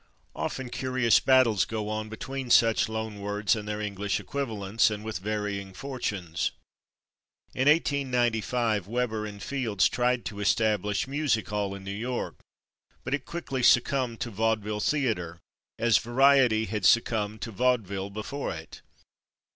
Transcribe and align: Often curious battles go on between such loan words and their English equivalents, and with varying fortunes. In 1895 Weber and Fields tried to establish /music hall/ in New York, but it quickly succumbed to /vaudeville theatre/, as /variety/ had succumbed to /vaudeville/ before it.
Often 0.35 0.71
curious 0.71 1.19
battles 1.19 1.63
go 1.63 1.87
on 1.87 2.09
between 2.09 2.49
such 2.49 2.89
loan 2.89 3.19
words 3.19 3.55
and 3.55 3.67
their 3.67 3.79
English 3.79 4.19
equivalents, 4.19 4.89
and 4.89 5.03
with 5.03 5.19
varying 5.19 5.75
fortunes. 5.75 6.51
In 7.53 7.69
1895 7.69 8.87
Weber 8.87 9.27
and 9.27 9.43
Fields 9.43 9.87
tried 9.87 10.25
to 10.25 10.39
establish 10.39 11.05
/music 11.05 11.49
hall/ 11.49 11.75
in 11.75 11.83
New 11.83 11.91
York, 11.91 12.39
but 13.03 13.13
it 13.13 13.25
quickly 13.25 13.61
succumbed 13.61 14.19
to 14.21 14.31
/vaudeville 14.31 14.81
theatre/, 14.81 15.39
as 15.77 15.99
/variety/ 15.99 16.67
had 16.67 16.83
succumbed 16.83 17.41
to 17.43 17.51
/vaudeville/ 17.53 18.11
before 18.11 18.51
it. 18.55 18.81